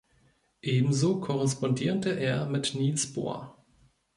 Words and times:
Ebenso 0.63 1.19
korrespondierte 1.19 2.09
er 2.09 2.47
mit 2.47 2.73
Niels 2.73 3.13
Bohr. 3.13 3.63